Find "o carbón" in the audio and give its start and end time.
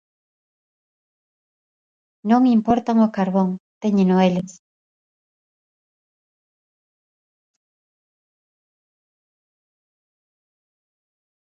3.07-3.49